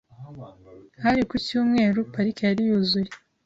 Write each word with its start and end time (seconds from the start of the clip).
Hari 1.03 1.21
ku 1.29 1.35
cyumweru, 1.45 1.99
parike 2.13 2.43
yari 2.49 2.63
yuzuye. 2.69 3.09